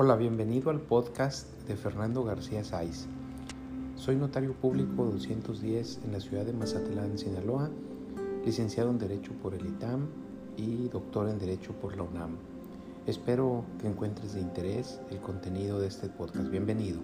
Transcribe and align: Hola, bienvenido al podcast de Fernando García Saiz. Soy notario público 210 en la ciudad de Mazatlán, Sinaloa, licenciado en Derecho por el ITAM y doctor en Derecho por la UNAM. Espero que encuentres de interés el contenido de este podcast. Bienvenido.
Hola, 0.00 0.14
bienvenido 0.14 0.70
al 0.70 0.80
podcast 0.80 1.48
de 1.66 1.74
Fernando 1.74 2.22
García 2.22 2.62
Saiz. 2.62 3.08
Soy 3.96 4.14
notario 4.14 4.52
público 4.52 5.04
210 5.04 6.02
en 6.04 6.12
la 6.12 6.20
ciudad 6.20 6.46
de 6.46 6.52
Mazatlán, 6.52 7.18
Sinaloa, 7.18 7.68
licenciado 8.44 8.90
en 8.90 8.98
Derecho 9.00 9.32
por 9.42 9.54
el 9.54 9.66
ITAM 9.66 10.06
y 10.56 10.86
doctor 10.86 11.28
en 11.28 11.40
Derecho 11.40 11.72
por 11.72 11.96
la 11.96 12.04
UNAM. 12.04 12.36
Espero 13.08 13.64
que 13.80 13.88
encuentres 13.88 14.34
de 14.34 14.40
interés 14.40 15.00
el 15.10 15.18
contenido 15.18 15.80
de 15.80 15.88
este 15.88 16.08
podcast. 16.08 16.48
Bienvenido. 16.48 17.00